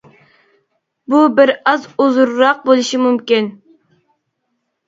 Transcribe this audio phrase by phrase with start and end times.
[1.13, 3.51] بۇ بىر ئاز ئۇزۇنراق بولۇشى مۇمكىن.